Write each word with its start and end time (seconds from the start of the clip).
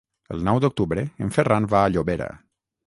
El 0.35 0.39
nou 0.47 0.61
d'octubre 0.63 1.03
en 1.27 1.31
Ferran 1.37 1.71
va 1.77 1.85
a 1.85 1.95
Llobera. 1.95 2.33